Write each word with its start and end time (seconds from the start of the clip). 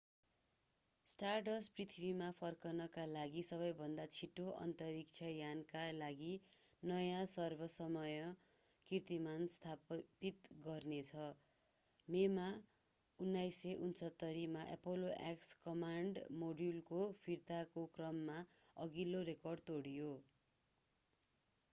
stardust 1.07 1.73
पृथ्वीमा 1.79 2.27
फर्कनका 2.37 3.01
लागि 3.09 3.41
सबैभन्दा 3.49 4.05
छिटो 4.13 4.45
अन्तरिक्ष 4.61 5.27
यानका 5.31 5.83
लागि 5.97 6.29
नयाँ 6.83 7.19
सर्व-समय 7.33 8.15
कीर्तिमान 8.89 9.45
स्थापित 9.55 10.49
गर्नेछ 10.63 11.27
मेमा 12.07 12.47
1969 13.19 14.47
मा 14.55 14.63
apollo 14.77 15.11
x 15.29 15.53
कमान्ड 15.67 16.23
मोड्युलको 16.39 17.03
फिर्ताको 17.21 17.85
क्रममा 17.99 18.39
अघिल्लो 18.77 19.21
रेकर्ड 19.31 19.67
तोड्यो 19.69 20.09